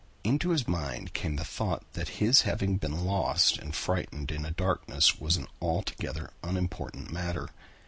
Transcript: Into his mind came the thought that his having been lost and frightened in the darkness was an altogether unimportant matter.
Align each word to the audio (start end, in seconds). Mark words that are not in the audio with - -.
Into 0.23 0.49
his 0.49 0.67
mind 0.67 1.13
came 1.13 1.35
the 1.35 1.45
thought 1.45 1.83
that 1.93 2.09
his 2.17 2.41
having 2.41 2.77
been 2.77 3.05
lost 3.05 3.59
and 3.59 3.75
frightened 3.75 4.31
in 4.31 4.41
the 4.41 4.49
darkness 4.49 5.19
was 5.19 5.37
an 5.37 5.45
altogether 5.61 6.31
unimportant 6.41 7.11
matter. 7.11 7.49